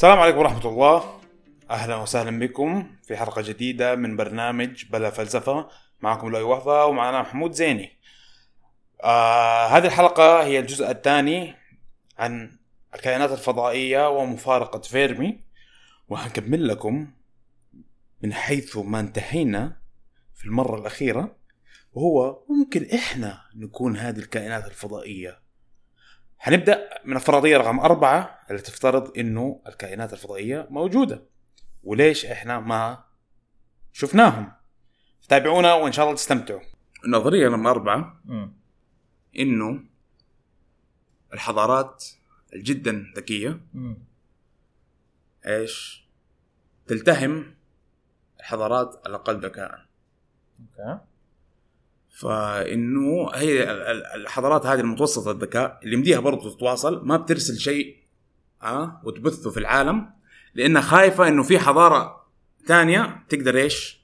السلام 0.00 0.18
عليكم 0.18 0.38
ورحمة 0.38 0.68
الله. 0.68 1.20
أهلا 1.70 1.96
وسهلا 1.96 2.38
بكم 2.38 2.96
في 3.06 3.16
حلقة 3.16 3.42
جديدة 3.42 3.94
من 3.94 4.16
برنامج 4.16 4.84
بلا 4.90 5.10
فلسفة. 5.10 5.68
معكم 6.00 6.28
لؤي 6.28 6.42
وهبة 6.42 6.84
ومعنا 6.84 7.20
محمود 7.20 7.52
زيني. 7.52 7.98
آه 9.04 9.66
هذه 9.66 9.86
الحلقة 9.86 10.42
هي 10.42 10.58
الجزء 10.58 10.90
الثاني 10.90 11.54
عن 12.18 12.58
الكائنات 12.94 13.32
الفضائية 13.32 14.08
ومفارقة 14.08 14.80
فيرمي. 14.80 15.40
وهنكمل 16.08 16.68
لكم 16.68 17.10
من 18.22 18.32
حيث 18.32 18.76
ما 18.76 19.00
انتهينا 19.00 19.76
في 20.34 20.44
المرة 20.44 20.80
الأخيرة 20.80 21.36
وهو 21.92 22.42
ممكن 22.48 22.88
إحنا 22.94 23.40
نكون 23.54 23.96
هذه 23.96 24.18
الكائنات 24.18 24.66
الفضائية. 24.66 25.49
حنبدأ 26.42 26.88
من 27.04 27.16
الفرضية 27.16 27.56
رقم 27.56 27.80
أربعة 27.80 28.38
اللي 28.50 28.62
تفترض 28.62 29.18
إنه 29.18 29.62
الكائنات 29.66 30.12
الفضائية 30.12 30.66
موجودة. 30.70 31.22
وليش 31.82 32.26
إحنا 32.26 32.60
ما 32.60 33.04
شفناهم؟ 33.92 34.52
تابعونا 35.28 35.74
وإن 35.74 35.92
شاء 35.92 36.04
الله 36.04 36.16
تستمتعوا. 36.16 36.60
النظرية 37.04 37.48
رقم 37.48 37.66
أربعة 37.66 38.20
إنه 39.38 39.84
الحضارات 41.32 42.04
الجدا 42.52 43.12
ذكية. 43.16 43.60
إيش؟ 45.46 46.04
تلتهم 46.86 47.54
الحضارات 48.40 49.06
الأقل 49.06 49.40
ذكاء. 49.40 49.86
أوكي. 50.60 51.00
فإنه 52.10 53.30
هي 53.34 53.62
ال- 53.62 53.82
ال- 53.82 54.06
الحضارات 54.22 54.66
هذه 54.66 54.80
المتوسطة 54.80 55.30
الذكاء 55.30 55.80
اللي 55.82 55.94
يمديها 55.96 56.20
برضه 56.20 56.54
تتواصل 56.54 57.06
ما 57.06 57.16
بترسل 57.16 57.58
شيء 57.58 57.96
آه 58.62 59.00
وتبثه 59.04 59.50
في 59.50 59.56
العالم 59.60 60.10
لأنها 60.54 60.82
خايفة 60.82 61.28
إنه 61.28 61.42
في 61.42 61.58
حضارة 61.58 62.26
ثانية 62.66 63.22
تقدر 63.28 63.56
إيش؟ 63.56 64.00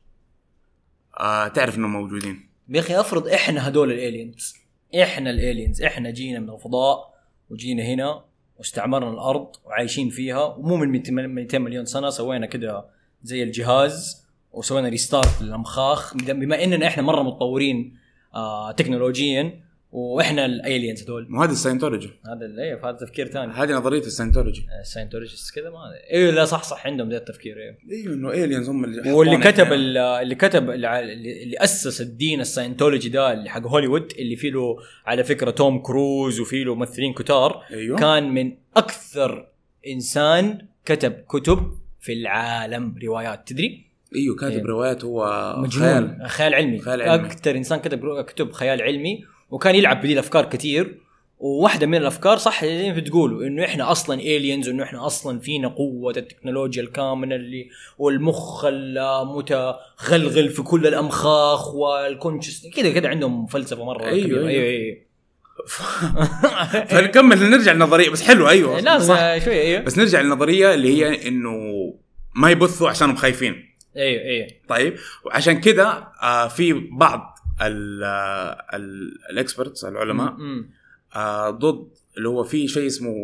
آه 1.21 1.49
تعرف 1.49 1.77
إنهم 1.79 1.93
موجودين 1.93 2.49
يا 2.69 2.81
أخي 2.81 3.01
أفرض 3.01 3.29
إحنا 3.29 3.69
هدول 3.69 3.93
الالينز 3.93 4.55
إحنا 5.03 5.31
الالينز 5.31 5.83
إحنا 5.83 6.11
جينا 6.11 6.41
من 6.41 6.51
الفضاء 6.51 7.15
وجينا 7.51 7.83
هنا 7.83 8.25
واستعمرنا 8.59 9.11
الأرض 9.11 9.49
وعايشين 9.65 10.11
فيها 10.11 10.45
ومو 10.45 10.77
من 10.77 10.89
200 10.89 11.13
200 11.13 11.59
مليون 11.59 11.85
سنة 11.85 12.11
سوينا 12.11 12.47
كده 12.47 12.85
زي 13.23 13.43
الجهاز 13.43 14.26
وسوينا 14.57 14.89
restart 14.89 15.43
للامخاخ 15.43 16.17
بما 16.17 16.65
إننا 16.65 16.87
إحنا 16.87 17.03
مرة 17.03 17.23
متطورين 17.23 17.97
آه 18.35 18.73
تكنولوجيا 18.73 19.67
وإحنا 19.93 20.47
ال 20.47 20.55
aliens 20.55 21.03
هدول 21.03 21.27
مو 21.31 21.43
هذه 21.43 21.51
ال 21.51 21.55
Scientology. 21.55 22.11
هذا 22.27 22.63
إيه 22.63 22.89
هذا 22.89 22.97
تفكير 22.97 23.27
ثاني 23.27 23.53
هذه 23.53 23.73
نظرية 23.73 24.01
ال 24.01 24.06
Scientology. 24.06 24.67
ال 24.81 24.86
Scientologist 24.86 25.55
كذا 25.55 25.71
ما 25.71 25.79
إيه 26.11 26.31
لا 26.31 26.45
صح 26.45 26.63
صح 26.63 26.87
عندهم 26.87 27.09
ذا 27.09 27.17
التفكير 27.17 27.57
إيه. 27.57 27.79
أيوه 27.91 28.15
إنه 28.15 28.31
aliens 28.31 28.69
هم 28.69 28.85
اللي 28.85 29.13
واللي 29.13 29.37
كتب 29.37 29.73
اللي 29.73 30.35
كتب 30.35 30.71
اللي 30.71 31.57
أسس 31.59 32.01
الدين 32.01 32.41
ال 32.41 32.46
Scientology 32.46 33.09
ده 33.09 33.33
اللي 33.33 33.51
حق 33.51 33.67
هوليوود 33.67 34.13
اللي 34.19 34.37
فيه 34.37 34.51
له 34.51 34.77
على 35.07 35.25
فكرة 35.25 35.51
توم 35.51 35.79
كروز 35.79 36.41
وفيه 36.41 36.65
له 36.65 36.75
ممثلين 36.75 37.13
كتار 37.13 37.63
أيوه. 37.71 37.99
كان 37.99 38.35
من 38.35 38.57
أكثر 38.77 39.49
إنسان 39.87 40.67
كتب 40.85 41.13
كتب 41.13 41.73
في 42.01 42.13
العالم 42.13 42.95
روايات. 43.05 43.49
تدري؟ 43.49 43.86
إيوه 44.15 44.37
كاتب 44.37 44.57
إيه. 44.57 44.65
روايات 44.65 45.05
هو 45.05 45.55
مجنون 45.59 45.89
خيال. 45.89 46.29
خيال 46.29 46.55
علمي 46.55 46.79
خيال 46.79 47.03
علمي. 47.03 47.27
أكثر 47.27 47.57
إنسان 47.57 47.79
كتب 47.79 48.21
كتب 48.21 48.53
خيال 48.53 48.83
علمي 48.83 49.25
وكان 49.51 49.75
يلعب 49.75 49.99
بدي 49.99 50.13
الأفكار 50.13 50.45
كثير 50.45 50.99
وواحدة 51.39 51.87
من 51.87 51.95
الأفكار 51.95 52.37
صح 52.39 52.65
زي 52.65 52.91
ما 52.91 52.97
بتقولوا 52.97 53.47
إنه 53.47 53.65
إحنا 53.65 53.91
أصلا 53.91 54.21
الينز 54.21 54.69
وإنه 54.69 54.83
إحنا 54.83 55.07
أصلا 55.07 55.41
فينا 55.41 55.69
قوة 55.69 56.15
التكنولوجيا 56.17 56.83
الكامنة 56.83 57.35
اللي 57.35 57.69
والمخ 57.99 58.65
المتغلغل 58.65 60.49
في 60.49 60.63
كل 60.63 60.87
الأمخاخ 60.87 61.75
والكونشس 61.75 62.67
كذا 62.77 62.93
كذا 62.93 63.09
عندهم 63.09 63.47
فلسفة 63.47 63.85
مرة 63.85 64.05
أيوة، 64.05 64.25
كبيرة 64.25 64.39
أيوة. 64.39 64.51
أيوه 64.51 64.65
أيوه 64.65 65.07
فنكمل 66.91 67.51
نرجع 67.51 67.73
للنظرية 67.73 68.11
بس 68.11 68.23
حلو 68.23 68.49
أيوه 68.49 68.81
لازم 68.81 69.15
صح 69.15 69.45
شوية 69.45 69.61
أيوه 69.61 69.81
بس 69.81 69.99
نرجع 69.99 70.21
للنظرية 70.21 70.75
اللي 70.75 70.97
هي 70.97 71.29
إنه 71.29 71.57
ما 72.35 72.51
يبثوا 72.51 72.89
عشانهم 72.89 73.17
خايفين 73.17 73.66
أيوه 73.97 74.23
أيوه 74.23 74.49
طيب 74.69 74.97
وعشان 75.25 75.61
كذا 75.61 76.13
آه 76.23 76.49
في 76.49 76.73
بعض 76.73 77.39
ال 79.31 79.37
experts 79.37 79.85
العلماء 79.85 80.33
مم. 80.33 80.71
آه 81.15 81.51
ضد 81.51 81.89
اللي 82.17 82.29
هو 82.29 82.45
في 82.45 82.69
شيء 82.69 82.87
اسمه 82.87 83.15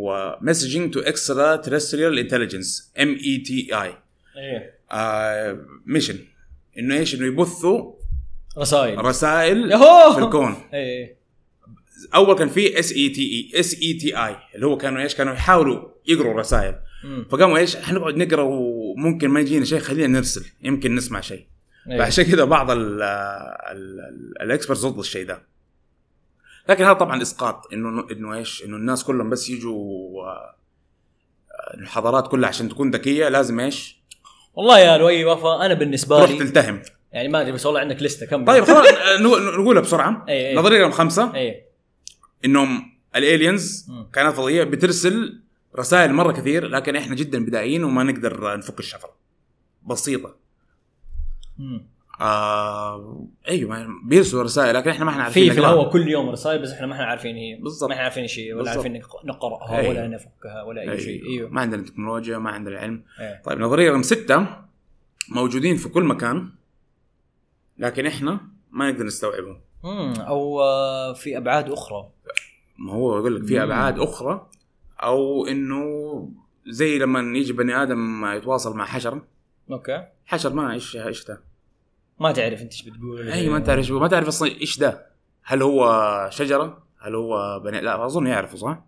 messaging 0.40 0.94
to 0.94 1.00
extraterrestrial 1.00 2.18
intelligence 2.18 2.92
M 3.00 3.08
E 3.08 3.38
T 3.38 3.68
I 3.82 3.94
أيوه 4.36 5.66
mission 5.86 6.18
إنه 6.78 6.94
إيش؟ 6.94 7.14
إنه 7.14 7.26
يبثوا 7.26 7.92
رسائل. 8.58 9.04
رسائل 9.04 9.70
يهو 9.70 10.12
في 10.12 10.18
الكون. 10.18 10.54
أيوه 10.74 11.08
أول 12.14 12.36
كان 12.36 12.48
في 12.48 12.78
S 12.78 12.92
E 12.92 13.08
T 13.08 13.22
I 13.22 13.60
S 13.60 13.74
E 13.82 13.92
T 13.92 14.16
I 14.16 14.36
اللي 14.54 14.66
هو 14.66 14.76
كانوا 14.76 15.02
إيش؟ 15.02 15.14
كانوا 15.14 15.34
يحاولوا 15.34 15.88
يقروا 16.06 16.40
رسائل. 16.40 16.74
فقاموا 17.30 17.58
إيش؟ 17.58 17.76
حنقعد 17.76 18.16
نقرأ 18.16 18.42
وممكن 18.96 19.28
ما 19.28 19.40
يجينا 19.40 19.64
شيء 19.64 19.78
خلينا 19.78 20.06
نرسل 20.18 20.44
يمكن 20.62 20.94
نسمع 20.94 21.20
شيء. 21.20 21.46
أيوة. 21.90 22.04
فعشان 22.04 22.24
كذا 22.24 22.44
بعض 22.44 22.70
ال 22.70 23.02
ال 23.02 23.98
ال 24.42 24.47
expert 24.47 24.78
ضد 24.78 24.98
الشيء 24.98 25.26
ده. 25.26 25.42
لكن 26.68 26.84
هذا 26.84 26.92
طبعا 26.92 27.22
إسقاط 27.22 27.72
إنه 27.72 28.06
إنه 28.12 28.34
إيش؟ 28.34 28.64
إنه 28.64 28.76
الناس 28.76 29.04
كلهم 29.04 29.30
بس 29.30 29.50
يجوا 29.50 30.22
آه، 30.24 30.54
الحضارات 31.74 32.28
كلها 32.28 32.48
عشان 32.48 32.68
تكون 32.68 32.90
ذكية 32.90 33.28
لازم 33.28 33.60
إيش؟ 33.60 34.02
والله 34.54 34.78
يا 34.78 34.98
لؤي 34.98 35.24
وفا 35.24 35.66
أنا 35.66 35.74
بالنسبة 35.74 36.16
تروح 36.18 36.30
لي 36.30 36.38
تلتهم. 36.38 36.82
يعني 37.12 37.28
ما 37.28 37.40
أدري 37.40 37.52
بس 37.52 37.66
والله 37.66 37.80
عندك 37.80 38.02
لستة 38.02 38.26
كم؟ 38.26 38.44
طيب 38.44 38.64
خلاص 38.64 38.86
نقول- 39.20 39.60
نقولها 39.62 39.82
بسرعة. 39.82 40.24
أي 40.28 40.48
أي. 40.50 40.54
نظرية 40.56 40.80
رقم 40.80 40.90
خمسة. 40.90 41.34
إيه. 41.34 41.66
إنهم 42.44 42.92
الالينز. 43.16 43.86
كائنات 44.12 44.34
فضائية 44.34 44.64
بترسل 44.64 45.41
رسائل 45.78 46.12
مرة 46.12 46.32
كثير 46.32 46.66
لكن 46.68 46.96
إحنا 46.96 47.14
جدا 47.14 47.44
بدائيين 47.44 47.84
وما 47.84 48.02
نقدر 48.04 48.56
نفك 48.58 48.78
الشفرة 48.80 49.10
بسيطة 49.86 50.36
مم. 51.58 51.86
آه 52.20 53.26
أيوه 53.48 53.86
بيرسلوا 54.04 54.42
رسائل 54.42 54.74
لكن 54.74 54.90
إحنا 54.90 55.04
ما 55.04 55.10
إحنا 55.10 55.22
عارفين 55.22 55.48
في 55.48 55.54
في. 55.54 55.60
الهواء 55.60 55.90
كل 55.90 56.08
يوم 56.08 56.30
رسائل 56.30 56.62
بس 56.62 56.70
إحنا 56.72 56.86
ما 56.86 56.92
إحنا 56.94 57.04
عارفين 57.04 57.36
هي 57.36 57.54
بالضبط. 57.62 57.88
ما 57.88 57.94
إحنا 57.94 58.04
عارفين 58.04 58.26
هي 58.36 58.52
ولا 58.52 58.62
بالضبط. 58.62 58.76
عارفين 58.76 59.02
نق- 59.02 59.24
نقرأها 59.26 59.76
أيوة. 59.78 59.90
ولا 59.90 60.08
نفكها 60.08 60.62
ولا 60.62 60.82
أي 60.92 61.00
شيء 61.00 61.24
أيوه 61.26 61.50
ما 61.50 61.60
عندنا 61.60 61.82
تكنولوجيا 61.82 62.38
ما 62.38 62.50
عندنا 62.50 62.78
علم 62.78 63.04
إيه. 63.20 63.42
طيب 63.44 63.58
نظرية 63.58 63.90
رقم 63.90 64.02
ستة 64.02 64.46
موجودين 65.28 65.76
في 65.76 65.88
كل 65.88 66.04
مكان 66.04 66.48
لكن 67.78 68.06
إحنا 68.06 68.40
ما 68.70 68.90
نقدر 68.90 69.04
نستوعبهم. 69.04 69.60
أو 70.20 70.60
آه، 70.62 71.12
في 71.12 71.36
أبعاد 71.36 71.70
أخرى 71.70 72.08
ما 72.78 72.92
هو 72.92 73.18
يقول 73.18 73.36
لك 73.36 73.44
في. 73.46 73.62
أبعاد 73.62 73.98
أخرى 73.98 74.48
أو 75.02 75.46
إنه 75.46 75.82
زي 76.66 76.98
لما 76.98 77.38
يجي 77.38 77.52
بني 77.52 77.82
آدم 77.82 78.26
يتواصل 78.26 78.76
مع 78.76 78.84
حشرة. 78.84 79.26
أوكي. 79.70 80.06
حشر 80.26 80.52
ما 80.52 80.72
إيش 80.72 80.96
إيش 80.96 81.24
ده؟ 81.24 81.40
ما 82.20 82.32
تعرف 82.32 82.62
أنت 82.62 82.72
إيش 82.72 82.82
بتقول. 82.82 83.28
أي 83.28 83.48
ما 83.48 83.58
تعرف 83.58 83.90
ما 83.90 84.08
تعرف 84.08 84.28
أصلا 84.28 84.48
إيش 84.48 84.78
ده. 84.78 85.06
هل 85.44 85.62
هو 85.62 86.28
شجرة؟ 86.32 86.82
هل 87.00 87.14
هو 87.14 87.60
بني 87.64 87.80
لا 87.80 88.06
أظن 88.06 88.26
يعرفوا 88.26 88.58
صح؟ 88.58 88.84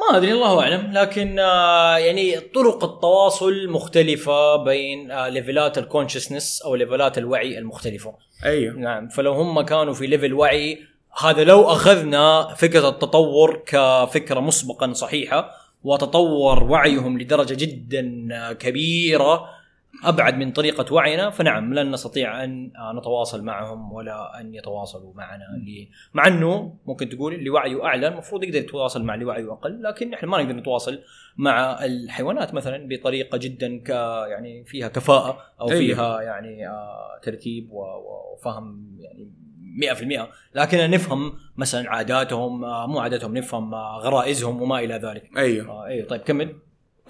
ما 0.00 0.16
أدري 0.16 0.32
الله 0.32 0.60
أعلم. 0.62 0.92
لكن 0.92 1.38
آه، 1.38 1.96
يعني 1.96 2.40
طرق 2.40 2.84
التواصل 2.84 3.68
مختلفة 3.68 4.64
بين 4.64 5.10
آه، 5.10 5.28
ليفلات 5.28 5.78
ال 5.78 5.84
consciousness 5.84 6.62
أو 6.62 6.74
ليفلات 6.74 7.18
الوعي 7.18 7.58
المختلفة. 7.58 8.14
أيوه. 8.44 8.74
نعم. 8.74 9.08
فلو 9.08 9.32
هم 9.32 9.60
كانوا 9.60 9.94
في 9.94 10.06
level 10.06 10.34
وعي 10.34 10.78
هذا 11.20 11.44
لو 11.44 11.62
أخذنا 11.62 12.54
فكرة 12.54 12.88
التطور 12.88 13.62
كفكرة 13.66 14.40
مسبقا 14.40 14.92
صحيحة 14.92 15.50
وتطور 15.84 16.64
وعيهم 16.64 17.18
لدرجة 17.18 17.54
جدا 17.64 18.52
كبيرة 18.52 19.48
أبعد 20.04 20.36
من 20.38 20.52
طريقة 20.52 20.94
وعينا 20.94 21.30
فنعم 21.30 21.74
لن 21.74 21.90
نستطيع 21.90 22.44
أن 22.44 22.72
نتواصل 22.98 23.44
معهم 23.44 23.92
ولا 23.92 24.40
أن 24.40 24.54
يتواصلوا 24.54 25.14
معنا 25.14 25.44
ل- 25.44 25.88
مع 26.14 26.26
إنه 26.26 26.74
ممكن 26.86 27.08
تقول 27.08 27.34
اللي 27.34 27.50
وعيه 27.50 27.84
أعلى 27.84 28.08
المفروض 28.08 28.44
يقدر 28.44 28.58
يتواصل 28.58 29.04
مع 29.04 29.14
اللي 29.14 29.24
وعيه 29.24 29.52
أقل 29.52 29.82
لكن 29.82 30.14
إحنا 30.14 30.28
ما 30.28 30.42
نقدر 30.42 30.54
نتواصل 30.56 31.00
مع 31.36 31.84
الحيوانات 31.84 32.54
مثلا 32.54 32.88
بطريقة 32.88 33.38
جدا 33.38 33.78
ك 33.78 33.88
يعني 34.30 34.64
فيها 34.64 34.88
كفاءة 34.88 35.38
أو 35.60 35.68
أيوة. 35.70 35.78
فيها 35.78 36.20
يعني 36.22 36.68
آه 36.68 37.20
ترتيب 37.22 37.68
وفهم 37.72 38.96
يعني 39.00 39.30
100% 39.76 40.28
لكن 40.54 40.90
نفهم 40.90 41.32
مثلا 41.56 41.90
عاداتهم 41.90 42.64
آه 42.64 42.86
مو 42.86 43.00
عاداتهم 43.00 43.36
نفهم 43.36 43.74
آه 43.74 43.98
غرائزهم 44.02 44.62
وما 44.62 44.78
إلى 44.78 44.94
ذلك. 44.94 45.30
أيوه. 45.36 45.68
آه 45.68 45.86
أيوه. 45.86 46.06
طيب 46.08 46.20
كمل. 46.20 46.56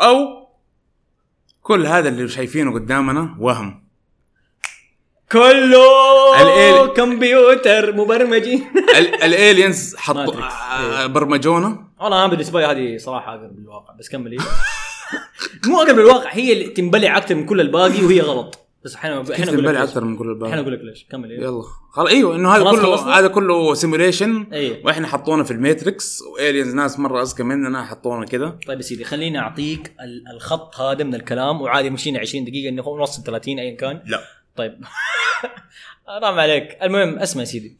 أو 0.00 0.16
كل 1.62 1.86
هذا 1.86 2.08
اللي 2.08 2.28
شايفينه 2.28 2.74
قدامنا 2.74 3.36
وهم. 3.40 3.82
كله 5.32 5.86
ال 6.38 6.51
al- 6.51 6.90
كمبيوتر 6.96 7.96
مبرمجين. 7.96 8.64
ال- 8.98 9.22
aliens 9.22 9.96
حطوا. 9.96 10.34
آه، 10.42 11.06
برمجونا. 11.06 11.86
والله 12.00 12.18
أنا 12.24 12.26
بالنسبة 12.26 12.60
لي 12.60 12.66
هذه 12.66 12.96
صراحة 12.98 13.34
اقرب 13.34 13.58
للواقع 13.58 13.94
بس 13.98 14.08
كمل. 14.08 14.32
إيه. 14.32 14.38
مو 15.66 15.82
اقرب 15.82 15.98
للواقع 15.98 16.30
هي 16.32 16.52
اللي 16.52 16.64
تنبلع 16.68 17.16
أكثر 17.16 17.34
من 17.34 17.46
كل 17.46 17.60
الباقي 17.60 18.04
وهي 18.04 18.20
غلط. 18.20 18.58
بس 18.84 18.94
إحنا 18.94 19.10
إحنا 19.10 19.32
أقول 19.34 19.42
لك 19.42 19.48
تنبلع 19.48 19.70
ليش. 19.80 19.88
أكثر 19.90 20.04
من 20.04 20.16
كل 20.16 20.44
إحنا 20.46 20.60
أقول 20.60 20.72
لك 20.72 20.80
ليش. 20.82 21.06
كمل 21.10 21.30
إيه. 21.30 21.40
يلا. 21.40 21.62
خلاص 21.90 22.08
إيوه 22.10 22.36
إنه 22.36 22.50
هذا 22.56 22.62
كله 22.70 22.82
خلصنا؟ 22.82 23.18
هذا 23.18 23.28
كله 23.28 23.74
simulation 23.74 24.46
أيوه. 24.52 24.78
وإحنا 24.84 25.06
حطونا 25.08 25.44
في 25.44 25.50
ال 25.50 25.60
matrix 25.60 26.22
و 26.22 26.29
aliens 26.29 26.74
ناس 26.74 26.98
مرة 26.98 27.22
أذكى 27.22 27.42
مننا 27.42 27.84
حطونا 27.84 28.26
كده. 28.26 28.58
طيب 28.66 28.76
يا 28.78 28.82
سيدي 28.82 29.04
خليني 29.04 29.38
أعطيك 29.38 29.92
ال- 30.00 30.34
الخط 30.36 30.80
هذا 30.80 31.04
من 31.04 31.14
الكلام 31.14 31.60
وعادي 31.62 31.90
مشينا 31.90 32.18
20 32.18 32.44
دقيقة 32.44 32.68
إنه 32.68 32.82
نوصل 32.82 33.22
30 33.22 33.58
ايا 33.58 33.76
كان. 33.76 34.02
لا. 34.06 34.20
طيب. 34.56 34.78
حرام 36.06 36.38
عليك. 36.38 36.78
المهم 36.82 37.18
اسمع 37.18 37.40
يا 37.40 37.46
سيدي. 37.46 37.78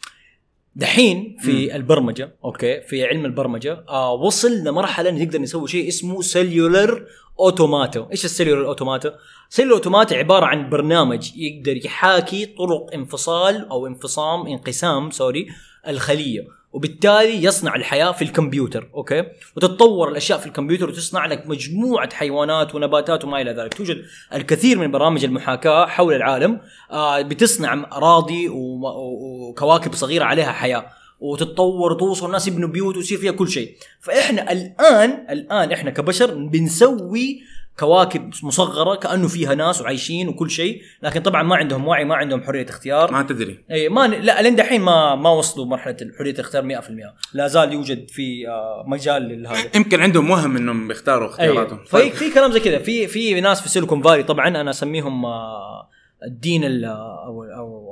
دحين 0.76 1.36
في 1.40 1.76
البرمجة 1.76 2.36
okay 2.44 2.80
في 2.80 3.04
علم 3.04 3.24
البرمجة 3.24 3.84
آه 3.88 4.12
وصل 4.12 4.52
لمرحله 4.64 5.08
إن 5.08 5.22
نقدر 5.22 5.40
نسوي 5.40 5.68
شيء 5.68 5.88
اسمه 5.88 6.22
cellular 6.22 7.06
automata 7.40 8.08
إيش 8.12 8.24
ال 8.24 8.29
cellular 8.29 8.66
automata 8.66 9.14
cellular 9.48 9.74
automata 9.74 10.14
عبارة 10.14 10.46
عن 10.46 10.70
برنامج 10.70 11.30
يقدر 11.36 11.76
يحاكي 11.86 12.46
طرق 12.46 12.94
انفصال 12.94 13.68
أو 13.68 13.86
انفصام 13.86 14.46
انقسام 14.46 15.10
sorry 15.10 15.46
الخلية. 15.88 16.61
وبالتالي 16.72 17.44
يصنع 17.44 17.74
الحياة 17.74 18.12
في 18.12 18.22
الكمبيوتر 18.22 18.88
okay؟ 18.94 19.24
وتتطور 19.56 20.08
الأشياء 20.08 20.38
في 20.38 20.46
الكمبيوتر 20.46 20.88
وتصنع 20.88 21.26
لك 21.26 21.46
مجموعة 21.46 22.14
حيوانات 22.14 22.74
ونباتات 22.74 23.24
وما 23.24 23.40
إلى 23.40 23.50
ذلك. 23.52 23.74
توجد 23.74 24.02
الكثير 24.34 24.78
من 24.78 24.90
برامج 24.90 25.24
المحاكاة 25.24 25.86
حول 25.86 26.14
العالم 26.14 26.60
آه 26.90 27.22
بتصنع 27.22 27.86
أراضي 27.92 28.48
وكواكب 28.48 29.94
صغيرة 29.94 30.24
عليها 30.24 30.52
حياة. 30.52 30.86
وتتطور 31.20 31.92
وتوصل 31.92 32.26
الناس 32.26 32.48
يبنوا 32.48 32.68
بيوت 32.68 32.96
ويصير 32.96 33.18
فيها 33.18 33.32
كل 33.32 33.48
شيء. 33.48 33.76
فإحنا 34.00 34.52
الان 34.52 35.26
الآن 35.30 35.72
إحنا 35.72 35.90
كبشر 35.90 36.34
بنسوي 36.34 37.42
كواكب 37.78 38.30
مصغرة 38.42 38.94
كأنه 38.94 39.28
فيها 39.28 39.54
ناس 39.54 39.80
وعايشين 39.80 40.28
وكل 40.28 40.50
شيء 40.50 40.82
لكن 41.02 41.20
طبعا 41.20 41.42
ما 41.42 41.56
عندهم 41.56 41.88
وعي 41.88 42.04
ما 42.04 42.14
عندهم 42.14 42.42
حرية 42.42 42.66
اختيار. 42.68 43.12
ما 43.12 43.22
تدري. 43.22 43.64
إي 43.70 43.88
ما 43.88 44.06
لا 44.06 44.42
لين 44.42 44.56
دحين 44.56 44.80
ما 44.80 45.14
ما 45.14 45.30
وصلوا 45.30 45.66
مرحلة 45.66 45.96
حرية 46.18 46.32
الاختيار 46.32 46.62
100% 46.62 46.90
لا 47.34 47.46
زال 47.48 47.72
يوجد 47.72 48.10
في 48.10 48.48
آه، 48.48 48.84
مجال 48.86 49.42
لهذا 49.42 49.70
يمكن 49.76 50.00
عندهم 50.00 50.30
وهم 50.30 50.56
إنهم 50.56 50.88
بيختاروا 50.88 51.28
اختياراتهم. 51.28 51.78
أيوه 51.94 52.10
في 52.10 52.16
في 52.16 52.34
كلام 52.34 52.52
زي 52.52 52.60
كذا. 52.60 52.78
في 52.78 53.06
في 53.06 53.40
ناس 53.40 53.60
في 53.60 53.68
سيليكون 53.68 54.02
فالي 54.02 54.22
طبعا 54.22 54.48
أنا 54.48 54.70
أسميهم 54.70 55.24
آه، 55.24 55.88
الدين 56.26 56.64
ال- 56.64 56.84
أو 56.84 57.44
أو 57.44 57.91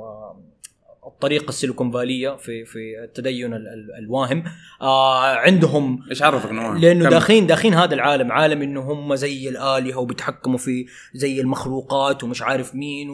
الطريقة 1.21 1.49
السيليكون 1.49 1.91
فالية 1.91 2.35
في 2.35 2.65
في 2.65 3.03
التدين 3.03 3.53
ال- 3.53 3.67
ال- 3.67 3.95
الواهم 4.03 4.43
آه 4.81 5.35
عندهم 5.35 6.03
إيش 6.09 6.21
عرفك 6.23 6.49
إنه؟ 6.49 6.77
لأنه. 6.79 7.09
داخلين 7.09 7.47
داخلين 7.47 7.73
هذا 7.73 7.93
العالم 7.93 8.31
عالم 8.31 8.61
إنه 8.61 8.81
هم 8.81 9.15
زي 9.15 9.49
الآلهة 9.49 9.97
وبيتحكموا 9.97 10.57
في 10.57 10.85
زي 11.13 11.41
المخلوقات 11.41 12.23
ومش 12.23 12.41
عارف 12.41 12.75
مين 12.75 13.09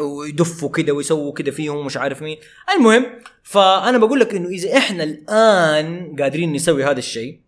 ويدفوا 0.00 0.70
كده 0.70 0.92
ويسووا 0.92 1.32
كده 1.32 1.50
فيهم 1.50 1.76
ومش 1.76 1.96
عارف 1.96 2.22
مين 2.22 2.36
المهم 2.76 3.06
فأنا 3.42 3.98
بقول 3.98 4.20
لك 4.20 4.34
إنه 4.34 4.48
إذا 4.48 4.76
إحنا 4.78 5.04
الآن 5.04 6.16
قادرين 6.20 6.52
نسوي 6.52 6.84
هذا 6.84 6.98
الشيء 6.98 7.38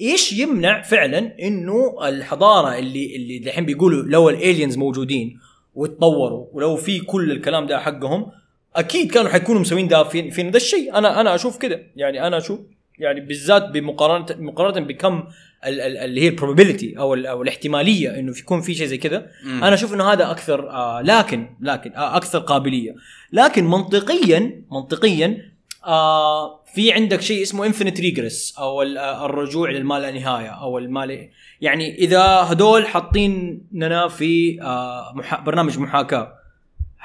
إيش 0.00 0.32
يمنع 0.32 0.82
فعلا 0.82 1.32
إنه 1.42 2.08
الحضارة 2.08 2.78
اللي 2.78 3.16
اللي 3.16 3.38
الحين 3.38 3.64
بيقولوا 3.64 4.02
لو 4.02 4.28
الالينز 4.30 4.76
موجودين 4.76 5.38
وتطوروا 5.74 6.46
ولو 6.52 6.76
في 6.76 7.00
كل 7.00 7.32
الكلام 7.32 7.66
ده 7.66 7.78
حقهم 7.80 8.26
أكيد 8.76 9.10
كانوا 9.12 9.30
حيكونوا 9.30 9.60
مسوين 9.60 9.88
ده 9.88 10.04
في 10.04 10.30
في 10.30 10.42
ده 10.42 10.56
الشيء. 10.56 10.98
أنا 10.98 11.20
أنا 11.20 11.34
أشوف 11.34 11.58
كده. 11.58 11.82
يعني 11.96 12.26
أنا 12.26 12.38
أشوف 12.38 12.60
يعني 12.98 13.20
بالذات 13.20 13.68
بمقارنه 13.70 14.26
مقارنة 14.38 14.86
بكم 14.86 15.24
ال- 15.66 15.80
ال- 15.80 15.96
اللي 15.96 16.20
هي 16.20 16.28
البروبابيلتي 16.28 16.98
أو 16.98 17.14
ال- 17.14 17.26
أو 17.26 17.42
الاحتمالية 17.42 18.18
إنه 18.18 18.32
يكون 18.38 18.60
في 18.60 18.74
شيء 18.74 18.86
زي 18.86 18.98
كذا. 18.98 19.26
أنا 19.46 19.74
أشوف 19.74 19.94
إنه 19.94 20.04
هذا 20.12 20.30
أكثر 20.30 20.70
آه 20.70 21.02
لكن 21.02 21.46
لكن 21.60 21.92
آه 21.92 22.16
أكثر 22.16 22.38
قابلية. 22.38 22.94
لكن 23.32 23.64
منطقيا 23.64 24.62
منطقيا 24.72 25.38
آه 25.86 26.64
في 26.74 26.92
عندك 26.92 27.20
شيء 27.20 27.42
اسمه 27.42 27.66
infinite 27.66 28.00
regress 28.00 28.54
أو 28.58 28.82
آه، 28.82 29.26
الرجوع 29.26 29.70
للما 29.70 29.98
لا 29.98 30.10
نهايه 30.10 30.48
أو 30.48 30.78
الما 30.78 31.11
ل 31.11 31.28
يعني 31.60 31.94
إذا 31.98 32.20
هدول 32.24 32.86
حاطيننا 32.86 34.08
في 34.08 34.62
آه 34.62 35.12
محا... 35.14 35.40
برنامج 35.40 35.78
محاكاة 35.78 36.37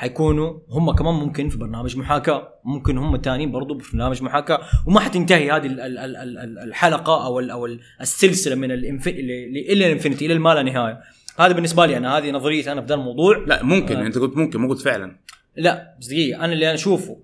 حيكونوا 0.07 0.59
هم 0.69 0.91
كمان 0.91 1.13
ممكن 1.13 1.49
في 1.49 1.57
برنامج 1.57 1.97
محاكاة 1.97 2.53
ممكن 2.63 2.97
هم 2.97 3.15
الثانيين 3.15 3.51
برضو 3.51 3.79
في 3.79 3.91
برنامج 3.91 4.23
محاكاة 4.23 4.59
وما 4.87 4.99
حتنتهي 4.99 5.51
هذه 5.51 5.65
ال- 5.65 5.79
ال- 5.81 5.97
ال- 5.97 6.15
ال- 6.17 6.37
ال- 6.37 6.59
الحلقة 6.59 7.25
أو 7.25 7.39
أو 7.39 7.65
ال- 7.65 7.79
السلسلة 8.01 8.55
من 8.55 8.71
ال 8.71 8.76
inf... 8.76 9.07
إلى 9.07 9.87
ال 9.87 9.91
infinity 9.91 10.25
إلى 10.25 10.33
الما 10.33 10.53
لا 10.53 10.63
نهاية. 10.63 10.99
هذا 11.39 11.53
بالنسبة 11.53 11.85
لي 11.85 11.97
أنا 11.97 12.17
هذه 12.17 12.31
نظريتي 12.31 12.71
أنا 12.71 12.81
في 12.81 12.87
ذا 12.87 12.95
الموضوع. 12.95 13.37
لا 13.47 13.63
ممكن 13.63 13.95
آه. 13.95 14.05
أنت 14.05 14.17
قلت 14.17 14.37
ممكن 14.37 14.59
مو 14.61 14.69
قلت 14.69 14.81
فعلا. 14.81 15.15
لا 15.55 15.95
بس 15.99 16.07
دقيقة 16.07 16.45
أنا 16.45 16.53
اللي 16.53 16.65
أنا 16.65 16.73
أشوفه 16.73 17.17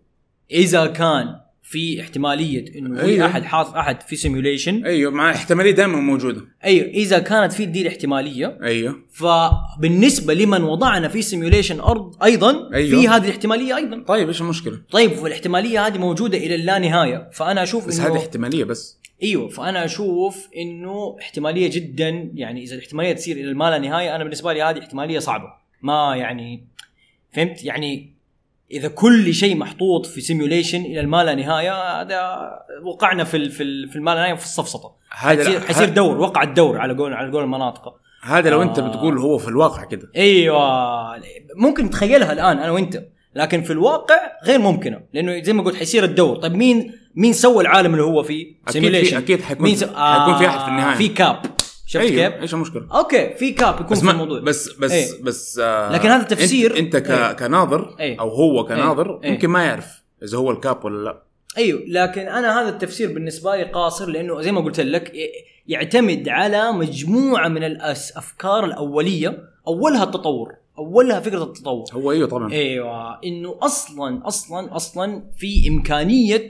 إذا 0.52 0.88
كان 0.88 1.36
في 1.70 2.02
احتمالية 2.02 2.78
إنه 2.78 3.00
في 3.00 3.06
أيوه. 3.06 3.26
أحد 3.26 3.44
حاط 3.44 3.76
أحد 3.76 4.02
في 4.02 4.16
simulation 4.16 4.86
أيوه 4.86 5.12
مع 5.12 5.32
احتمالية 5.32 5.72
دائما 5.72 6.00
موجودة. 6.00 6.42
أيوه 6.64 6.88
إذا 6.88 7.20
كانت 7.20 7.54
في 7.54 7.66
دي 7.66 7.82
الاحتماليه 7.82 8.58
أيوه. 8.64 8.96
فبالنسبة 9.10 10.34
لمن 10.34 10.64
وضعنا 10.64 11.08
في 11.08 11.22
simulation 11.22 11.80
أرض 11.80 12.24
أيضا 12.24 12.74
أيوه. 12.74 13.02
في 13.02 13.08
هذه 13.08 13.24
الاحتمالية 13.24 13.76
أيضا. 13.76 14.04
طيب 14.08 14.28
إيش 14.28 14.42
المشكلة؟ 14.42 14.82
طيب 14.92 15.20
والاحتماليه 15.20 15.88
هذه 15.88 15.98
موجودة 15.98 16.38
إلى 16.38 16.56
اللا 16.56 16.80
نهايه 16.80 17.30
فأنا 17.34 17.64
أشوف 17.64 17.88
بس 17.88 18.00
هذه 18.00 18.18
احتمالية 18.18 18.64
بس. 18.64 19.00
أيوه 19.24 19.48
فأنا 19.48 19.86
أشوف 19.86 20.48
إنه 20.58 21.18
احتمالية 21.20 21.70
جدا 21.70 22.32
يعني 22.34 22.64
إذا 22.64 22.76
الاحتمالية 22.76 23.14
تصير 23.14 23.38
إلى 23.38 23.50
الما 23.50 23.70
لا 23.70 23.78
نهاية 23.78 24.16
أنا 24.16 24.24
بالنسبة 24.24 24.54
لي 24.54 24.62
هذه 24.62 24.80
احتمالية 24.80 25.20
صعبة. 25.20 25.48
ما 25.82 26.16
يعني 26.16 26.64
فهمت؟ 27.34 27.64
يعني 27.64 28.19
إذا 28.72 28.88
كل 28.88 29.34
شيء 29.34 29.56
محطوط 29.58 30.06
في 30.06 30.22
سيميوليشن 30.22 30.82
إلى 30.82 31.00
الما 31.00 31.24
لا 31.24 31.36
نهاية 31.36 32.02
هذا 32.02 32.50
وقعنا 32.84 33.24
في 33.24 33.50
في 33.50 33.88
في 33.88 33.96
الما 33.96 34.12
لا 34.12 34.22
نهاية 34.22 34.34
في 34.34 34.46
السفسطه 34.46 34.92
هذا 35.20 35.44
حيصير, 35.44 35.60
حيصير 35.62 35.90
دور 35.90 36.18
وقع 36.18 36.44
الدور 36.44 36.78
على 36.78 36.94
قول 36.94 37.14
على 37.14 37.32
قول 37.32 37.44
المناطق. 37.44 37.94
هذا 38.24 38.50
لو 38.50 38.62
أنت 38.62 38.80
آه. 38.80 38.88
بتقول 38.90 39.18
هو 39.18 39.38
في 39.38 39.48
الواقع 39.48 39.84
كده. 39.84 40.12
أيوه. 40.16 41.16
ممكن 41.56 41.86
نتخيلها 41.86 42.32
الآن 42.34 42.58
أنا 42.60 42.72
وأنت. 42.72 43.04
لكن 43.36 43.62
في 43.62 43.74
الواقع 43.74 44.16
غير 44.46 44.60
ممكنة 44.60 45.00
لأنه 45.14 45.44
زي 45.44 45.54
ما 45.54 45.64
قلت 45.64 45.76
حيصير 45.76 46.04
الدور. 46.04 46.36
طيب 46.36 46.56
مين 46.56 46.94
مين 47.16 47.34
سوى 47.34 47.62
العالم 47.64 47.92
اللي 47.94 48.04
هو 48.04 48.24
فيه؟ 48.24 48.54
أكيد 48.68 48.92
في- 49.06 49.18
أكيد 49.18 49.42
حيكون 49.42 49.64
مين 49.66 49.76
في- 49.76 49.86
حيكون 49.96 50.38
في 50.38 50.48
أحد 50.48 50.60
في 50.60 50.68
النهاية. 50.68 50.96
في 50.98 51.08
cap 51.08 51.42
شفت 51.90 52.04
أيوه، 52.04 52.30
كيف 52.30 52.42
إيش 52.42 52.54
المشكلة؟ 52.54 52.88
okay 52.92 53.34
في 53.36 53.52
cap 53.52 53.76
يكون 53.76 53.88
بس 53.88 54.00
في 54.04 54.12
الموضوع 54.12 54.40
بس 54.40 54.70
بس 54.80 54.92
إيه. 54.92 55.24
بس 55.24 55.60
آه 55.64 55.92
لكن 55.94 56.10
هذا 56.10 56.24
تفسير- 56.24 56.78
أنت, 56.78 56.96
أنت 56.96 57.08
ك 57.08 57.12
إيه. 57.12 57.32
كناظر 57.34 57.96
إيه. 58.00 58.20
أو 58.20 58.30
هو 58.30 58.66
كناظر 58.66 59.20
إيه. 59.24 59.32
ممكن 59.32 59.48
ما 59.50 59.64
يعرف 59.64 60.02
إذا 60.24 60.38
هو 60.38 60.52
ال 60.52 60.60
cap 60.60 60.86
ولا 60.86 61.04
لا 61.04 61.24
أيوه 61.58 61.82
لكن 61.88 62.22
أنا 62.22 62.62
هذا 62.62 62.70
التفسير 62.70 63.14
بالنسبة 63.14 63.56
لي 63.56 63.64
قاصر 63.64 64.10
لأنه 64.10 64.42
زي 64.42 64.52
ما 64.52 64.62
قلت 64.62 64.80
لك 64.80 65.14
يعتمد 65.68 66.30
على 66.30 66.72
مجموعة 66.72 67.48
من 67.48 67.64
الافكار 67.64 68.66
الأولية 68.66 69.44
أولها 69.68 70.04
التطور 70.04 70.54
أولها 70.78 71.20
فكرة 71.20 71.44
التطور 71.44 71.84
هو 71.94 72.12
أيوه 72.12 72.28
طبعا 72.28 72.52
أيوه 72.54 73.20
إنه 73.26 73.56
أصلا 73.62 74.28
أصلا 74.28 74.76
أصلا 74.76 75.24
في 75.38 75.68
إمكانية 75.68 76.50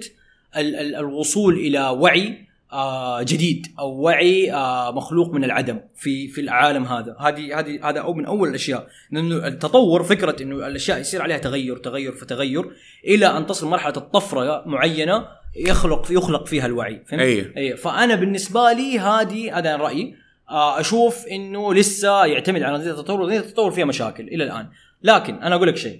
ال- 0.58 0.75
ال- 0.75 0.96
الوصول 0.96 1.53
إلى 1.53 1.89
وعي 1.89 2.49
آه 2.71 3.21
جديد 3.21 3.67
أو 3.79 3.91
وعي 3.91 4.53
آه 4.53 4.91
مخلوق 4.91 5.33
من 5.33 5.43
العدم 5.43 5.79
في 5.95 6.27
في 6.27 6.41
العالم 6.41 6.83
هذا. 6.83 7.15
هذه 7.19 7.59
هذه 7.59 7.89
هذا 7.89 7.99
أو 7.99 8.13
من 8.13 8.25
أول 8.25 8.49
الأشياء. 8.49 8.88
لأنه 9.11 9.47
التطور 9.47 10.03
فكرة 10.03 10.43
إنه 10.43 10.67
الأشياء 10.67 10.99
يصير 10.99 11.21
عليها 11.21 11.38
تغير 11.38 11.77
تغير 11.77 12.11
فتغير 12.11 12.71
إلى 13.07 13.25
أن 13.25 13.45
تصل 13.45 13.67
مرحلة 13.67 13.97
الطفرة 13.97 14.63
معينة 14.65 15.27
يخلق 15.55 16.11
يخلق 16.11 16.45
فيها 16.45 16.65
الوعي. 16.65 17.03
فهمت؟ 17.07 17.21
أيوه. 17.21 17.53
أيوه 17.57 17.77
فأنا 17.77 18.15
بالنسبة 18.15 18.71
لي 18.71 18.99
هذه 18.99 19.57
هذا 19.57 19.75
رأيي. 19.75 20.15
آه، 20.49 20.79
أشوف 20.79 21.27
إنه 21.27 21.73
لسه 21.73 22.25
يعتمد 22.25 22.63
على 22.63 22.77
نظرية 22.77 22.91
التطور 22.91 23.21
ونظرية 23.21 23.39
التطور 23.39 23.71
فيها 23.71 23.85
مشاكل 23.85 24.27
إلى 24.27 24.43
الآن. 24.43 24.67
لكن 25.03 25.35
أنا 25.35 25.55
أقول 25.55 25.67
لك 25.67 25.77
شيء. 25.77 25.99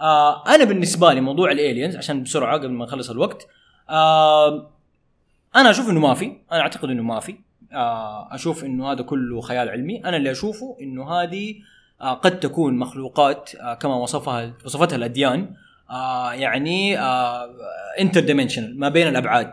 آه 0.00 0.54
أنا 0.54 0.64
بالنسبة 0.64 1.12
لي 1.12 1.20
موضوع 1.20 1.52
ال 1.52 1.58
aliens 1.58 1.96
عشان 1.96 2.22
بسرعة 2.22 2.58
قبل 2.58 2.70
ما 2.70 2.84
نخلص 2.84 3.10
الوقت 3.10 3.46
آه 3.90 4.70
أنا 5.56 5.70
أشوف 5.70 5.90
إنه 5.90 6.00
ما 6.00 6.14
في. 6.14 6.32
أنا 6.52 6.60
أعتقد 6.60 6.90
إنه 6.90 7.02
ما 7.02 7.20
في. 7.20 7.36
آه 7.72 8.34
أشوف 8.34 8.64
إنه 8.64 8.92
هذا 8.92 9.02
كله 9.02 9.40
خيال 9.40 9.68
علمي. 9.68 10.04
أنا 10.04 10.16
اللي 10.16 10.30
أشوفه 10.30 10.76
إنه 10.80 11.10
هذه 11.10 11.54
آه 12.00 12.14
قد 12.14 12.40
تكون 12.40 12.78
مخلوقات 12.78 13.50
آه 13.54 13.74
كما 13.74 13.94
وصفها 13.94 14.52
وصفتها 14.64 14.96
الأديان 14.96 15.54
يعني 16.32 16.98
inter-dimensional 18.00 18.80
ما 18.80 18.88
بين 18.88 19.08
الأبعاد. 19.08 19.52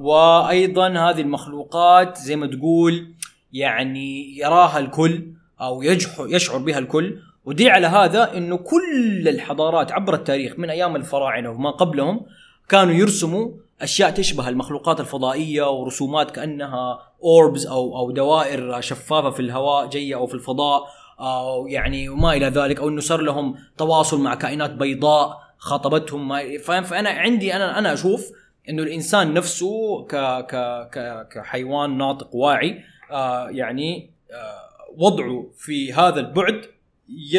وأيضا 0.00 0.88
هذه 0.88 1.20
المخلوقات 1.20 2.18
زي 2.18 2.36
ما 2.36 2.46
تقول 2.46 3.14
يعني 3.52 4.38
يراها 4.38 4.78
الكل 4.78 5.26
أو 5.60 5.82
يشعر 6.18 6.58
بها 6.58 6.78
الكل. 6.78 7.18
ودي 7.44 7.70
على 7.70 7.86
هذا 7.86 8.36
إنه 8.36 8.56
كل 8.56 9.28
الحضارات 9.28 9.92
عبر 9.92 10.14
التاريخ 10.14 10.58
من 10.58 10.70
أيام 10.70 10.96
الفراعنة 10.96 11.50
وما 11.50 11.70
قبلهم 11.70 12.20
كانوا 12.68 12.94
يرسموا 12.94 13.50
أشياء 13.80 14.10
تشبه 14.10 14.48
المخلوقات 14.48 15.00
الفضائية 15.00 15.70
ورسومات 15.70 16.30
كأنها 16.30 17.12
اوربز 17.22 17.66
أو 17.66 17.98
أو 17.98 18.10
دوائر 18.10 18.80
شفافة 18.80 19.30
في 19.30 19.40
الهواء 19.40 19.86
جاية 19.86 20.14
أو 20.14 20.26
في 20.26 20.34
الفضاء 20.34 20.82
أو 21.20 21.66
يعني 21.66 22.08
وما 22.08 22.32
إلى 22.32 22.46
ذلك 22.46 22.80
أو 22.80 22.88
إنه 22.88 23.00
صار 23.00 23.20
لهم 23.20 23.54
تواصل 23.78 24.20
مع 24.20 24.34
كائنات 24.34 24.70
بيضاء 24.70 25.44
خاطبتهم 25.58 26.28
ما 26.28 26.58
فاهم؟ 26.58 26.82
فأنا 26.82 27.10
عندي 27.10 27.56
أنا 27.56 27.78
أنا 27.78 27.92
أشوف 27.92 28.32
إنه 28.68 28.82
الإنسان 28.82 29.34
نفسه 29.34 30.04
ك 30.04 30.16
ك 30.46 30.54
ك 30.92 31.28
كحيوان 31.32 31.98
ناطق 31.98 32.34
واعي 32.34 32.84
آه 33.10 33.48
يعني 33.48 34.10
آه 34.30 34.74
وضعه 34.96 35.46
في 35.56 35.92
هذا 35.92 36.20
البعد 36.20 36.64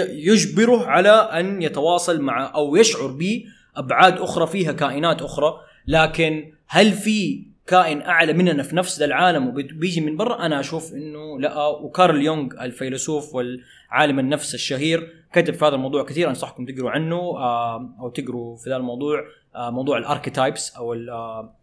يجبره 0.09 0.85
على 0.85 1.09
أن 1.09 1.61
يتواصل 1.61 2.21
مع 2.21 2.51
أو 2.55 2.75
يشعر 2.75 3.07
بأبعاد 3.07 4.19
أخرى 4.19 4.47
فيها 4.47 4.71
كائنات 4.71 5.21
أخرى. 5.21 5.53
لكن 5.87 6.51
هل 6.67 6.91
في 6.91 7.45
كائن 7.67 8.01
أعلى 8.01 8.33
مننا 8.33 8.63
في 8.63 8.75
نفس 8.75 9.01
العالم 9.01 9.47
وبيجي 9.47 10.01
من 10.01 10.17
برا؟ 10.17 10.45
أنا 10.45 10.59
أشوف 10.59 10.93
إنه 10.93 11.39
لا. 11.39 11.67
وكارل 11.67 12.21
يونغ 12.21 12.63
الفيلسوف 12.63 13.35
والعالم 13.35 14.19
النفس 14.19 14.53
الشهير 14.53 15.13
كتب 15.33 15.53
في 15.53 15.65
هذا 15.65 15.75
الموضوع 15.75 16.03
كثير 16.03 16.29
أنصحكم 16.29 16.65
تقروا 16.65 16.91
عنه 16.91 17.15
آه، 17.15 17.95
أو 17.99 18.09
تقروا 18.09 18.57
في 18.57 18.69
ذا 18.69 18.77
الموضوع 18.77 19.23
آه، 19.55 19.69
موضوع 19.69 19.97
الأركيتايبس 19.97 20.75
أو 20.75 20.93
آه، 20.93 21.55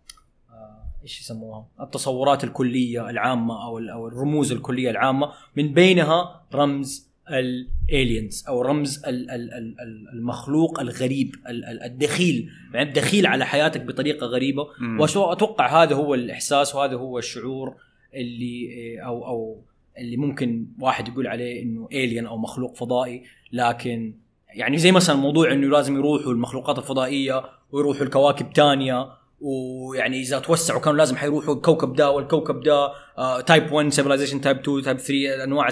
إيش 1.02 1.20
يسموها؟ 1.20 1.66
التصورات 1.80 2.44
الكلية 2.44 3.10
العامة 3.10 3.64
أو 3.66 3.78
أو 3.78 4.08
الرموز 4.08 4.52
الكلية 4.52 4.90
العامة. 4.90 5.32
من 5.56 5.72
بينها 5.72 6.42
رمز 6.54 7.11
الالينز 7.38 8.44
أو 8.48 8.62
رمز 8.62 9.04
ال- 9.06 9.30
ال- 9.30 9.52
ال- 9.54 9.76
ال- 9.80 10.08
المخلوق 10.14 10.80
الغريب 10.80 11.34
ال- 11.48 11.64
ال- 11.64 11.82
الدخيل. 11.82 12.48
يعني 12.74 12.88
الدخيل 12.88 13.26
على 13.26 13.46
حياتك 13.46 13.80
بطريقة 13.80 14.26
غريبة. 14.26 14.66
واتوقع 15.16 15.82
هذا 15.82 15.94
هو 15.94 16.14
الإحساس 16.14 16.74
وهذا 16.74 16.94
هو 16.96 17.18
الشعور 17.18 17.74
اللي 18.14 18.68
أو 19.04 19.26
أو 19.26 19.62
اللي 19.98 20.16
ممكن 20.16 20.66
واحد 20.80 21.08
يقول 21.08 21.26
عليه 21.26 21.62
إنه 21.62 21.88
الين 21.92 22.26
أو 22.26 22.38
مخلوق 22.38 22.76
فضائي. 22.76 23.22
لكن 23.52 24.14
يعني 24.54 24.78
زي 24.78 24.92
مثلا 24.92 25.16
موضوع 25.16 25.52
إنه 25.52 25.66
لازم 25.68 25.96
يروحوا 25.96 26.32
المخلوقات 26.32 26.78
الفضائية 26.78 27.42
ويروحوا 27.72 28.02
الكواكب 28.02 28.52
تانية. 28.52 29.08
ويعني 29.42 30.20
إذا 30.20 30.38
توسعوا 30.38 30.80
كانوا 30.80 30.98
لازم 30.98 31.16
حيروحوا 31.16 31.54
الكوكب 31.54 31.92
ده 31.92 32.10
والكوكب 32.10 32.60
ده 32.60 32.92
type 33.40 33.72
1 33.72 33.88
civilization 33.88 34.40
type 34.40 34.58
2 34.58 34.82
type 34.82 34.98
3 34.98 35.44
أنواع 35.44 35.68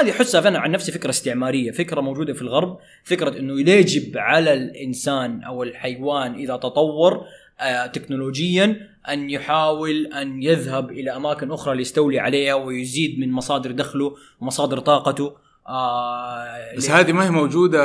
هذه 0.00 0.10
احسها 0.10 0.48
أنا 0.48 0.58
عن 0.58 0.70
نفسي 0.70 0.92
فكرة 0.92 1.10
استعمارية 1.10 1.70
فكرة 1.70 2.00
موجودة 2.00 2.32
في 2.32 2.42
الغرب 2.42 2.78
فكرة 3.04 3.38
إنه 3.38 3.60
يجب 3.70 4.18
على 4.18 4.52
الإنسان 4.52 5.42
أو 5.42 5.62
الحيوان 5.62 6.34
إذا 6.34 6.56
تطور 6.56 7.20
آه، 7.60 7.86
تكنولوجيا 7.86 8.88
أن 9.08 9.30
يحاول 9.30 10.06
أن 10.06 10.42
يذهب 10.42 10.90
إلى 10.90 11.16
أماكن 11.16 11.50
أخرى 11.52 11.76
ليستولي 11.76 12.18
عليها 12.20 12.54
ويزيد 12.54 13.18
من 13.18 13.32
مصادر 13.32 13.70
دخله 13.70 14.16
ومصادر 14.40 14.78
طاقته. 14.78 15.36
آه 15.68 16.74
بس 16.76 16.90
هذه 16.90 17.12
ما 17.12 17.24
هي 17.26 17.30
موجودة 17.30 17.78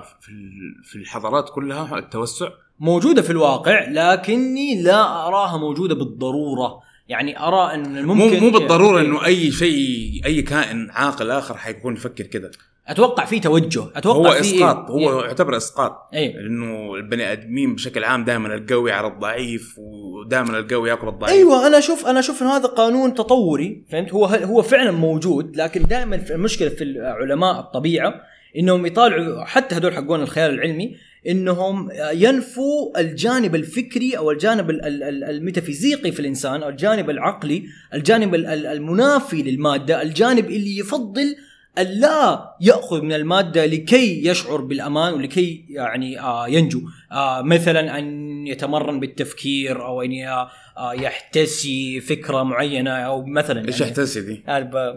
في 0.00 0.28
ال- 0.28 0.84
في 0.84 0.96
الحضارات 0.96 1.48
كلها 1.54 1.98
التوسع؟ 1.98 2.48
موجودة 2.80 3.22
في 3.22 3.30
الواقع 3.30 3.88
لكني 3.88 4.82
لا 4.82 5.26
أراها 5.26 5.56
موجودة 5.56 5.94
بالضرورة. 5.94 6.80
يعني 7.08 7.40
أرى 7.40 7.74
أن 7.74 8.04
مو 8.04 8.14
ممكن 8.14 8.40
مو 8.40 8.50
بالضرورة 8.50 9.00
إنه 9.00 9.24
أي 9.24 9.50
شيء 9.50 10.20
أي 10.24 10.42
كائن 10.42 10.90
عاقل 10.90 11.30
آخر 11.30 11.56
حيكون 11.56 11.94
يفكر 11.94 12.24
كذا. 12.24 12.50
أتوقع 12.88 13.24
في 13.24 13.40
توجه 13.40 13.84
أتوقع 13.96 14.18
هو 14.18 14.32
إسقاط 14.32 14.90
هو 14.90 15.20
إيه. 15.20 15.26
يعتبر 15.26 15.56
إسقاط. 15.56 16.08
إيه 16.14 16.36
لأنه 16.36 16.94
البني 16.94 17.32
آدمين 17.32 17.74
بشكل 17.74 18.04
عام 18.04 18.24
دائما 18.24 18.54
القوي 18.54 18.92
على 18.92 19.06
الضعيف 19.06 19.78
ودائما 19.78 20.58
القوي 20.58 20.90
ياكل 20.90 21.08
الضعيف. 21.08 21.32
أيوه 21.32 21.66
أنا 21.66 21.78
أشوف 21.78 22.06
أنا 22.06 22.18
أشوف 22.18 22.42
إن 22.42 22.46
هذا 22.46 22.66
قانون 22.66 23.14
تطوري 23.14 23.84
فهمت؟ 23.90 24.12
هو 24.12 24.24
هو 24.24 24.62
فعلا 24.62 24.90
موجود 24.90 25.56
لكن 25.56 25.82
دائما 25.82 26.16
المشكلة 26.30 26.68
في 26.68 27.00
علماء 27.00 27.60
الطبيعة 27.60 28.14
إنهم 28.58 28.86
يطالعوا 28.86 29.44
حتى 29.44 29.74
هذول 29.74 29.94
حقون 29.94 30.22
الخيال 30.22 30.54
العلمي 30.54 30.96
إنهم 31.28 31.88
ينفوا 32.12 33.00
الجانب 33.00 33.54
الفكري 33.54 34.16
أو 34.18 34.30
الجانب 34.30 34.70
ال- 34.70 34.84
ال- 34.84 35.02
ال- 35.02 35.24
الميتافيزيقي 35.24 36.12
في 36.12 36.20
الإنسان 36.20 36.62
أو 36.62 36.68
الجانب 36.68 37.10
العقلي 37.10 37.64
الجانب 37.94 38.34
ال- 38.34 38.46
ال- 38.46 38.66
المنافي 38.66 39.42
للمادة 39.42 40.02
الجانب 40.02 40.46
اللي 40.46 40.78
يفضل 40.78 41.36
ألا 41.78 42.54
يأخذ 42.60 43.02
من 43.02 43.12
المادة 43.12 43.66
لكي 43.66 44.26
يشعر 44.28 44.60
بالأمان 44.60 45.12
ولكي 45.14 45.64
يعني 45.70 46.20
آه 46.20 46.48
ينجو 46.48 46.80
آه 47.12 47.42
مثلا 47.42 47.98
أن 47.98 48.28
يتمرن 48.46 49.00
بالتفكير 49.00 49.84
أو 49.86 50.02
أن 50.02 50.12
ي- 50.12 50.28
آه 50.28 50.48
يحتسي 50.94 52.00
فكرة 52.00 52.42
معينة 52.42 52.90
أو 52.90 53.24
مثلا 53.24 53.68
إيش 53.68 53.80
يعني 53.80 53.92
احتسي 53.92 54.20
دي؟ 54.20 54.42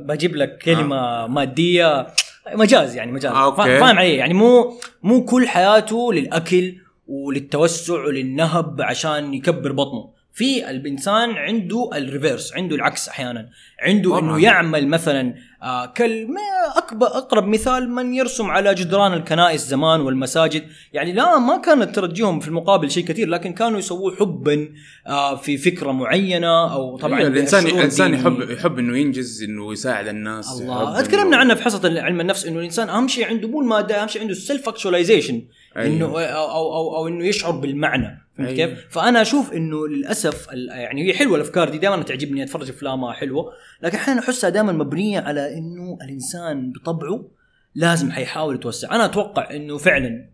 بجيب 0.08 0.36
لك 0.36 0.58
كلمة 0.58 0.96
آه. 0.98 1.28
مادية 1.28 2.08
مجاز 2.56 2.96
يعني 2.96 3.12
مجاز. 3.12 3.32
آه، 3.32 3.46
okay. 3.46 3.58
فا- 3.58 3.80
فاهم 3.80 3.98
علي؟ 4.00 4.14
يعني 4.16 4.34
مو 4.34 4.74
مو 5.04 5.26
كل 5.26 5.48
حياته 5.48 6.14
للأكل 6.14 6.76
وللتوسع 7.08 7.94
وللنهب 7.94 8.82
عشان 8.82 9.34
يكبر 9.34 9.72
بطنه. 9.72 10.10
في 10.34 10.70
الإنسان 10.70 11.32
عنده 11.32 11.90
ال 11.94 12.01
reverse 12.01 12.54
عنده 12.54 12.76
العكس 12.76 13.10
أحيانا 13.10 13.50
عنده 13.82 14.10
طبعاً. 14.10 14.20
إنه 14.20 14.44
يعمل 14.44 14.88
مثلا 14.88 15.34
آه 15.64 15.86
كل 15.86 16.28
أكبر 16.76 17.08
أقرب 17.08 17.48
مثال 17.48 17.90
من 17.90 18.14
يرسم 18.14 18.46
على 18.46 18.76
جدران 18.76 19.14
الكنائس 19.14 19.62
زمان 19.68 20.02
والمساجد 20.02 20.64
يعني 20.94 21.14
لا 21.14 21.40
ما 21.40 21.58
كانت 21.58 21.96
ترجيهم 21.96 22.40
في 22.40 22.48
المقابل 22.48 22.92
شيء 22.92 23.06
كثير 23.06 23.28
لكن 23.28 23.54
كانوا 23.54 23.80
يسووه 23.80 24.16
حبا 24.16 24.70
آه 25.08 25.36
في 25.36 25.58
فكرة 25.58 25.92
معينة 25.92 26.74
أو 26.74 26.98
طبعا 26.98 27.20
طبعا 27.20 27.28
الانسان 27.28 27.66
الإنسان. 27.66 28.14
يحب 28.14 28.50
يحب 28.50 28.80
إنه 28.80 28.98
ينجز 28.98 29.44
إنه 29.44 29.72
يساعد 29.74 30.08
الناس 30.08 30.62
الله 30.62 31.02
تكلمنا 31.02 31.38
عنها 31.38 31.56
في 31.56 31.64
حصة 31.64 32.02
علم 32.02 32.22
النفس 32.22 32.46
إنه 32.46 32.60
الإنسان 32.60 32.90
أهم 32.90 33.08
شيء 33.08 33.28
عنده 33.28 33.48
مو 33.48 33.62
المادة 33.62 34.02
أهم 34.02 34.08
شيء 34.08 34.22
عنده 34.22 34.34
ال 34.34 34.70
self-actualization 34.70 35.42
أيوه. 35.78 35.88
إنه 35.88 36.06
أو 36.06 36.52
أو 36.52 36.98
أو, 36.98 37.08
إنه 37.08 37.26
يشعر 37.26 37.52
بالمعنى 37.52 38.21
فهمت 38.46 38.60
أيوه. 38.60 38.70
كيف؟ 38.70 38.88
فأنا 38.90 39.22
أشوف 39.22 39.54
إنه 39.54 39.88
للأسف 39.88 40.48
يعني 40.70 41.04
هي 41.04 41.14
حلوة 41.14 41.36
الأفكار 41.36 41.70
دي 41.70 41.78
دائما 41.78 42.04
تعجبني 42.04 42.44
أتفرج 42.44 42.70
أفلامها 42.70 43.14
حلوة 43.14 43.54
لكن 43.82 43.98
أحيانا 43.98 44.20
أحسها 44.20 44.50
دائما 44.50 44.72
مبنية 44.72 45.20
على 45.20 45.58
إنه 45.58 45.98
الإنسان 46.02 46.72
بطبعه 46.72 47.28
لازم 47.76 48.12
حيحاول 48.12 48.56
يتوسع 48.56 48.96
أنا 48.96 49.06
أتوقع 49.06 49.56
إنه 49.56 49.78
فعلا 49.78 50.30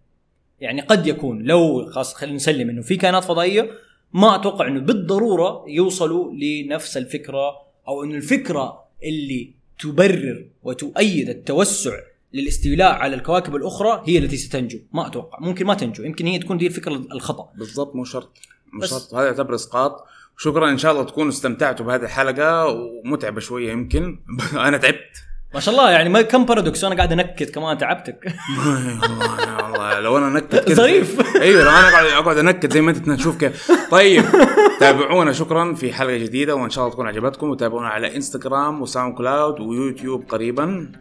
يعني 0.60 0.82
قد 0.82 1.08
يكون 1.08 1.44
لو 1.44 1.86
خلاص 1.86 2.14
خلينا 2.14 2.36
نسلم 2.36 2.70
إنه 2.70 2.82
في 2.82 2.96
كائنات 2.96 3.24
فضائية 3.24 3.70
ما 4.14 4.36
أتوقع 4.36 4.68
إنه 4.68 4.80
بالضرورة 4.80 5.66
يوصلوا 5.68 6.34
لنفس 6.34 6.98
الفكرة 6.98 7.52
أو 7.88 8.04
إنه 8.04 8.16
الفكرة 8.16 8.88
اللي 9.04 9.54
تبرر 9.80 10.46
وتؤيد 10.64 11.30
التوسع 11.30 11.92
للاستيلاء 12.34 12.92
على 12.92 13.16
الكواكب 13.16 13.56
الأخرى 13.56 14.04
هي 14.06 14.18
التي 14.18 14.38
ستنجو. 14.38 14.80
ما 14.94 15.08
أتوقع. 15.08 15.40
ممكن 15.42 15.66
ما 15.66 15.74
تنجو. 15.74 16.04
يمكن 16.04 16.26
هي 16.26 16.40
تكون 16.40 16.58
دي 16.58 16.68
الفكرة 16.68 16.94
الخطأ. 16.94 17.50
بالضبط. 17.58 17.96
مو 17.96 18.04
شرط. 18.04 18.38
مو 18.74 18.86
شرط. 18.86 19.14
هذا 19.14 19.26
يعتبر 19.26 19.56
إسقاط. 19.56 20.06
شكرا 20.38 20.70
إن 20.70 20.78
شاء 20.78 20.92
الله 20.92 21.04
تكونوا 21.04 21.30
استمتعتوا 21.32 21.86
بهذه 21.86 22.04
الحلقة. 22.04 22.68
ومتعبة 22.68 23.40
شوية 23.40 23.72
يمكن. 23.72 24.20
أنا 24.68 24.78
تعبت. 24.78 25.24
ما 25.54 25.60
شاء 25.60 25.76
الله. 25.76 25.92
يعني 25.92 26.10
ما 26.10 26.22
كم 26.22 26.46
paradox 26.46 26.84
وأنا 26.84 26.96
قاعد 26.96 27.12
أنكت 27.12 27.50
كمان 27.50 27.78
تعبتك. 27.78 28.34
والله. 29.64 30.00
لو 30.00 30.18
أنا 30.18 30.30
نكت 30.30 30.56
كذا 30.56 30.76
ظريف. 30.76 31.36
أيوه 31.36 31.64
لو 31.64 31.70
أنا 31.70 31.90
قاعد 31.90 32.06
أقعد 32.06 32.38
أنكت 32.38 32.74
زي 32.74 32.82
ما 32.82 32.92
أنت 32.92 33.10
تشوف 33.10 33.38
كيف 33.38 33.72
طيب. 33.92 34.26
تابعونا. 34.80 35.32
شكرا 35.32 35.74
في 35.74 35.94
حلقة 35.94 36.18
جديدة. 36.18 36.56
وإن 36.56 36.70
شاء 36.70 36.84
الله 36.84 36.94
تكون 36.94 37.08
عجبتكم. 37.08 37.50
وتابعونا 37.50 37.88
على 37.88 38.16
انستغرام 38.16 38.82
وساوند 38.82 39.18
كلاود 39.18 39.60
ويوتيوب 39.60 40.24
قريبا. 40.30 40.92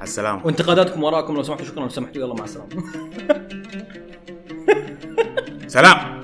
على 0.00 0.08
السلامة. 0.08 0.46
وانتقاداتكم 0.46 1.02
وراءكم 1.02 1.34
لو 1.34 1.42
سمحتوا 1.42 1.66
شكرا 1.66 1.82
لو 1.82 1.88
سمحتوا 1.88 2.22
يلا 2.22 2.34
مع 2.34 2.44
السلامة. 2.44 2.68
سلام. 5.66 6.22